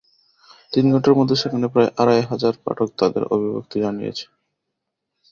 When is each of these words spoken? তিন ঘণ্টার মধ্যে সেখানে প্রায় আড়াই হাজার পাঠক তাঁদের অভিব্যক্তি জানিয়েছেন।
তিন 0.73 0.85
ঘণ্টার 0.91 1.15
মধ্যে 1.15 1.35
সেখানে 1.35 1.65
প্রায় 1.67 1.89
আড়াই 1.97 2.21
হাজার 2.21 2.53
পাঠক 2.65 2.89
তাঁদের 2.99 3.23
অভিব্যক্তি 3.25 3.77
জানিয়েছেন। 3.79 4.29